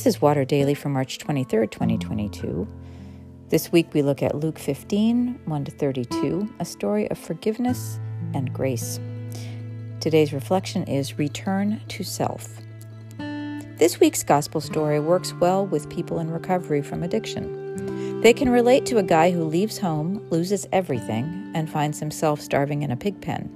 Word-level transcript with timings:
This 0.00 0.14
is 0.14 0.22
Water 0.22 0.46
Daily 0.46 0.72
for 0.72 0.88
March 0.88 1.18
23rd, 1.18 1.70
2022. 1.72 2.66
This 3.50 3.70
week 3.70 3.92
we 3.92 4.00
look 4.00 4.22
at 4.22 4.34
Luke 4.34 4.58
15, 4.58 5.40
1 5.44 5.64
to 5.66 5.70
32, 5.70 6.54
a 6.58 6.64
story 6.64 7.10
of 7.10 7.18
forgiveness 7.18 8.00
and 8.32 8.50
grace. 8.50 8.98
Today's 10.00 10.32
reflection 10.32 10.84
is 10.84 11.18
Return 11.18 11.82
to 11.88 12.02
Self. 12.02 12.48
This 13.18 14.00
week's 14.00 14.22
gospel 14.22 14.62
story 14.62 15.00
works 15.00 15.34
well 15.34 15.66
with 15.66 15.90
people 15.90 16.18
in 16.18 16.30
recovery 16.30 16.80
from 16.80 17.02
addiction. 17.02 18.22
They 18.22 18.32
can 18.32 18.48
relate 18.48 18.86
to 18.86 18.96
a 18.96 19.02
guy 19.02 19.30
who 19.30 19.44
leaves 19.44 19.76
home, 19.76 20.26
loses 20.30 20.66
everything, 20.72 21.52
and 21.54 21.68
finds 21.68 22.00
himself 22.00 22.40
starving 22.40 22.80
in 22.80 22.90
a 22.90 22.96
pig 22.96 23.20
pen. 23.20 23.54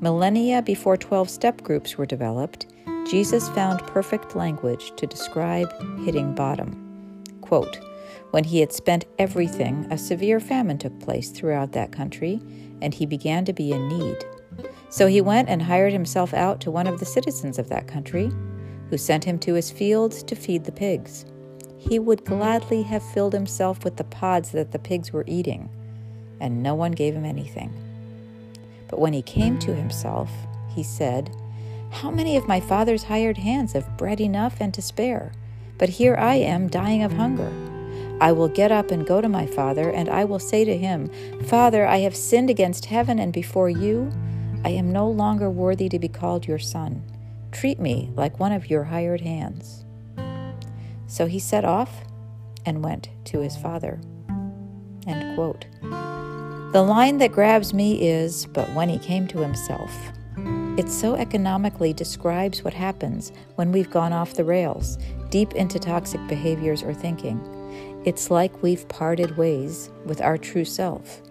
Millennia 0.00 0.62
before 0.62 0.96
12 0.96 1.28
step 1.28 1.64
groups 1.64 1.98
were 1.98 2.06
developed, 2.06 2.66
Jesus 3.06 3.50
found 3.50 3.86
perfect 3.86 4.34
language 4.34 4.92
to 4.96 5.06
describe 5.06 5.70
hitting 6.04 6.34
bottom. 6.34 6.80
Quote, 7.42 7.78
when 8.30 8.44
he 8.44 8.60
had 8.60 8.72
spent 8.72 9.04
everything, 9.18 9.86
a 9.90 9.98
severe 9.98 10.40
famine 10.40 10.78
took 10.78 10.98
place 11.00 11.30
throughout 11.30 11.72
that 11.72 11.92
country, 11.92 12.40
and 12.80 12.94
he 12.94 13.06
began 13.06 13.44
to 13.44 13.52
be 13.52 13.72
in 13.72 13.88
need. 13.88 14.24
So 14.88 15.06
he 15.06 15.20
went 15.20 15.48
and 15.48 15.62
hired 15.62 15.92
himself 15.92 16.32
out 16.32 16.60
to 16.62 16.70
one 16.70 16.86
of 16.86 16.98
the 16.98 17.06
citizens 17.06 17.58
of 17.58 17.68
that 17.68 17.86
country, 17.86 18.32
who 18.90 18.98
sent 18.98 19.24
him 19.24 19.38
to 19.40 19.54
his 19.54 19.70
fields 19.70 20.22
to 20.24 20.34
feed 20.34 20.64
the 20.64 20.72
pigs. 20.72 21.26
He 21.76 21.98
would 21.98 22.24
gladly 22.24 22.82
have 22.84 23.02
filled 23.12 23.34
himself 23.34 23.84
with 23.84 23.96
the 23.96 24.04
pods 24.04 24.50
that 24.52 24.72
the 24.72 24.78
pigs 24.78 25.12
were 25.12 25.24
eating, 25.26 25.68
and 26.40 26.62
no 26.62 26.74
one 26.74 26.92
gave 26.92 27.14
him 27.14 27.24
anything. 27.24 27.72
But 28.88 28.98
when 28.98 29.12
he 29.12 29.22
came 29.22 29.58
to 29.60 29.74
himself, 29.74 30.30
he 30.74 30.82
said, 30.82 31.34
how 31.94 32.10
many 32.10 32.36
of 32.36 32.48
my 32.48 32.58
father's 32.58 33.04
hired 33.04 33.38
hands 33.38 33.72
have 33.72 33.96
bread 33.96 34.20
enough 34.20 34.56
and 34.60 34.74
to 34.74 34.82
spare? 34.82 35.32
But 35.78 35.88
here 35.88 36.16
I 36.16 36.34
am 36.34 36.68
dying 36.68 37.04
of 37.04 37.12
hunger. 37.12 37.52
I 38.20 38.32
will 38.32 38.48
get 38.48 38.72
up 38.72 38.90
and 38.90 39.06
go 39.06 39.20
to 39.20 39.28
my 39.28 39.46
father, 39.46 39.90
and 39.90 40.08
I 40.08 40.24
will 40.24 40.40
say 40.40 40.64
to 40.64 40.76
him, 40.76 41.08
Father, 41.44 41.86
I 41.86 41.98
have 41.98 42.16
sinned 42.16 42.50
against 42.50 42.86
heaven 42.86 43.18
and 43.20 43.32
before 43.32 43.70
you. 43.70 44.10
I 44.64 44.70
am 44.70 44.92
no 44.92 45.08
longer 45.08 45.48
worthy 45.48 45.88
to 45.88 45.98
be 45.98 46.08
called 46.08 46.46
your 46.46 46.58
son. 46.58 47.04
Treat 47.52 47.78
me 47.78 48.10
like 48.16 48.40
one 48.40 48.52
of 48.52 48.68
your 48.68 48.84
hired 48.84 49.20
hands. 49.20 49.84
So 51.06 51.26
he 51.26 51.38
set 51.38 51.64
off 51.64 52.02
and 52.66 52.82
went 52.82 53.08
to 53.26 53.40
his 53.40 53.56
father. 53.56 54.00
End 55.06 55.36
quote. 55.36 55.66
The 56.72 56.82
line 56.82 57.18
that 57.18 57.30
grabs 57.30 57.72
me 57.72 58.08
is, 58.08 58.46
But 58.46 58.72
when 58.74 58.88
he 58.88 58.98
came 58.98 59.28
to 59.28 59.38
himself, 59.38 59.92
it 60.76 60.90
so 60.90 61.14
economically 61.14 61.92
describes 61.92 62.64
what 62.64 62.74
happens 62.74 63.32
when 63.54 63.70
we've 63.70 63.90
gone 63.90 64.12
off 64.12 64.34
the 64.34 64.44
rails, 64.44 64.98
deep 65.30 65.52
into 65.54 65.78
toxic 65.78 66.20
behaviors 66.26 66.82
or 66.82 66.92
thinking. 66.92 67.40
It's 68.04 68.28
like 68.30 68.62
we've 68.62 68.88
parted 68.88 69.36
ways 69.36 69.90
with 70.04 70.20
our 70.20 70.36
true 70.36 70.64
self. 70.64 71.22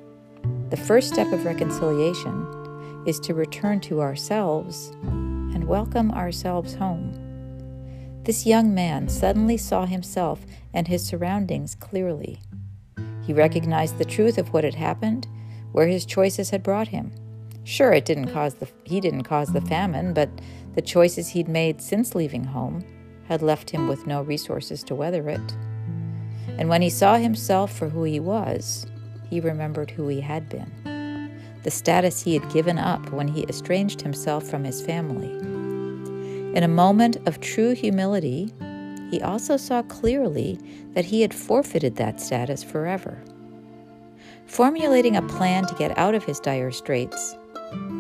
The 0.69 0.77
first 0.77 1.13
step 1.13 1.31
of 1.33 1.45
reconciliation 1.45 3.03
is 3.05 3.19
to 3.19 3.33
return 3.33 3.81
to 3.81 4.01
ourselves 4.01 4.91
and 5.03 5.65
welcome 5.65 6.11
ourselves 6.11 6.73
home. 6.73 7.19
This 8.23 8.45
young 8.45 8.73
man 8.73 9.09
suddenly 9.09 9.57
saw 9.57 9.85
himself 9.85 10.45
and 10.73 10.87
his 10.87 11.05
surroundings 11.05 11.75
clearly. 11.75 12.39
He 13.25 13.33
recognized 13.33 13.97
the 13.97 14.05
truth 14.05 14.37
of 14.37 14.53
what 14.53 14.63
had 14.63 14.75
happened, 14.75 15.27
where 15.73 15.87
his 15.87 16.05
choices 16.05 16.49
had 16.49 16.63
brought 16.63 16.87
him. 16.87 17.11
Sure, 17.65 17.93
it 17.93 18.05
didn't 18.05 18.33
cause 18.33 18.55
the 18.55 18.67
he 18.83 18.99
didn't 18.99 19.23
cause 19.23 19.53
the 19.53 19.61
famine, 19.61 20.13
but 20.13 20.29
the 20.75 20.81
choices 20.81 21.29
he'd 21.29 21.47
made 21.47 21.81
since 21.81 22.15
leaving 22.15 22.43
home 22.43 22.83
had 23.27 23.41
left 23.41 23.69
him 23.69 23.87
with 23.87 24.05
no 24.05 24.21
resources 24.21 24.83
to 24.83 24.95
weather 24.95 25.29
it. 25.29 25.55
And 26.57 26.69
when 26.69 26.81
he 26.81 26.89
saw 26.89 27.15
himself 27.15 27.75
for 27.75 27.89
who 27.89 28.03
he 28.03 28.19
was, 28.19 28.85
he 29.29 29.39
remembered 29.39 29.91
who 29.91 30.07
he 30.07 30.21
had 30.21 30.49
been, 30.49 31.31
the 31.63 31.71
status 31.71 32.21
he 32.21 32.33
had 32.33 32.51
given 32.51 32.77
up 32.77 33.11
when 33.11 33.27
he 33.27 33.45
estranged 33.47 34.01
himself 34.01 34.43
from 34.47 34.63
his 34.63 34.81
family. 34.81 35.31
In 36.55 36.63
a 36.63 36.67
moment 36.67 37.17
of 37.25 37.39
true 37.39 37.73
humility, 37.73 38.53
he 39.09 39.21
also 39.21 39.57
saw 39.57 39.81
clearly 39.83 40.59
that 40.93 41.05
he 41.05 41.21
had 41.21 41.33
forfeited 41.33 41.95
that 41.95 42.19
status 42.19 42.63
forever. 42.63 43.23
Formulating 44.45 45.15
a 45.15 45.21
plan 45.21 45.65
to 45.65 45.75
get 45.75 45.97
out 45.97 46.13
of 46.13 46.25
his 46.25 46.39
dire 46.39 46.71
straits, 46.71 47.37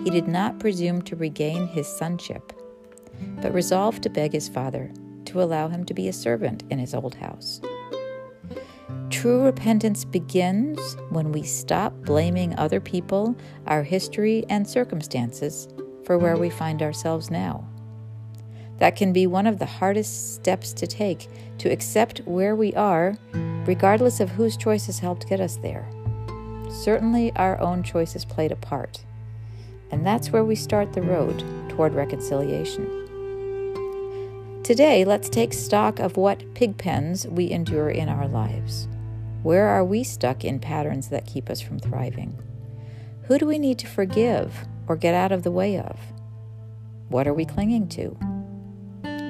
he 0.03 0.09
did 0.09 0.27
not 0.27 0.59
presume 0.59 1.01
to 1.03 1.15
regain 1.15 1.67
his 1.67 1.87
sonship, 1.87 2.53
but 3.41 3.53
resolved 3.53 4.03
to 4.03 4.09
beg 4.09 4.33
his 4.33 4.49
father 4.49 4.91
to 5.25 5.41
allow 5.41 5.67
him 5.67 5.85
to 5.85 5.93
be 5.93 6.07
a 6.07 6.13
servant 6.13 6.63
in 6.69 6.79
his 6.79 6.93
old 6.93 7.15
house. 7.15 7.61
True 9.09 9.43
repentance 9.43 10.03
begins 10.03 10.97
when 11.09 11.31
we 11.31 11.43
stop 11.43 11.93
blaming 12.01 12.57
other 12.57 12.79
people, 12.79 13.35
our 13.67 13.83
history, 13.83 14.43
and 14.49 14.67
circumstances 14.67 15.67
for 16.03 16.17
where 16.17 16.35
we 16.35 16.49
find 16.49 16.81
ourselves 16.81 17.31
now. 17.31 17.67
That 18.79 18.95
can 18.95 19.13
be 19.13 19.27
one 19.27 19.47
of 19.47 19.59
the 19.59 19.65
hardest 19.65 20.35
steps 20.35 20.73
to 20.73 20.87
take 20.87 21.29
to 21.59 21.71
accept 21.71 22.19
where 22.25 22.55
we 22.55 22.73
are, 22.73 23.15
regardless 23.65 24.19
of 24.19 24.31
whose 24.31 24.57
choices 24.57 24.99
helped 24.99 25.29
get 25.29 25.39
us 25.39 25.57
there. 25.57 25.87
Certainly, 26.69 27.31
our 27.35 27.59
own 27.61 27.83
choices 27.83 28.25
played 28.25 28.51
a 28.51 28.57
part. 28.57 29.05
And 29.91 30.05
that's 30.05 30.31
where 30.31 30.43
we 30.43 30.55
start 30.55 30.93
the 30.93 31.01
road 31.01 31.43
toward 31.69 31.93
reconciliation. 31.93 33.03
Today, 34.63 35.03
let's 35.03 35.27
take 35.29 35.51
stock 35.51 35.99
of 35.99 36.15
what 36.15 36.53
pig 36.53 36.77
pens 36.77 37.27
we 37.27 37.51
endure 37.51 37.89
in 37.89 38.07
our 38.07 38.27
lives. 38.27 38.87
Where 39.43 39.67
are 39.67 39.83
we 39.83 40.05
stuck 40.05 40.45
in 40.45 40.59
patterns 40.59 41.09
that 41.09 41.27
keep 41.27 41.49
us 41.49 41.59
from 41.59 41.79
thriving? 41.79 42.41
Who 43.23 43.37
do 43.37 43.45
we 43.45 43.59
need 43.59 43.77
to 43.79 43.87
forgive 43.87 44.65
or 44.87 44.95
get 44.95 45.13
out 45.13 45.33
of 45.33 45.43
the 45.43 45.51
way 45.51 45.77
of? 45.77 45.99
What 47.09 47.27
are 47.27 47.33
we 47.33 47.43
clinging 47.43 47.89
to? 47.89 48.17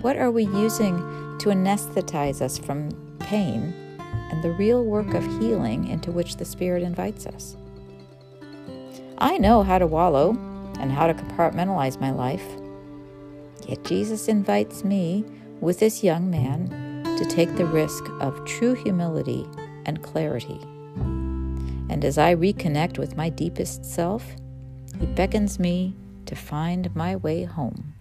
What 0.01 0.17
are 0.17 0.29
we 0.29 0.43
using 0.45 0.97
to 1.39 1.49
anesthetize 1.49 2.41
us 2.41 2.59
from 2.59 2.89
pain 3.19 3.73
and 3.99 4.43
the 4.43 4.51
real 4.51 4.83
work 4.83 5.13
of 5.15 5.23
healing 5.41 5.87
into 5.87 6.11
which 6.11 6.35
the 6.35 6.45
Spirit 6.45 6.83
invites 6.83 7.25
us? 7.25 7.57
I 9.23 9.37
know 9.37 9.63
how 9.63 9.79
to 9.79 9.87
wallow 9.87 10.31
and 10.81 10.91
how 10.91 11.07
to 11.07 11.13
compartmentalize 11.13 11.97
my 11.97 12.11
life. 12.11 12.43
Yet 13.65 13.85
Jesus 13.85 14.27
invites 14.27 14.83
me, 14.83 15.23
with 15.61 15.79
this 15.79 16.03
young 16.03 16.29
man, 16.29 16.67
to 17.17 17.23
take 17.23 17.55
the 17.55 17.65
risk 17.65 18.03
of 18.19 18.43
true 18.43 18.73
humility 18.73 19.47
and 19.85 20.03
clarity. 20.03 20.59
And 21.89 22.03
as 22.03 22.17
I 22.17 22.35
reconnect 22.35 22.97
with 22.97 23.15
my 23.15 23.29
deepest 23.29 23.85
self, 23.85 24.25
he 24.99 25.05
beckons 25.05 25.57
me 25.57 25.95
to 26.25 26.35
find 26.35 26.93
my 26.93 27.15
way 27.15 27.45
home. 27.45 27.93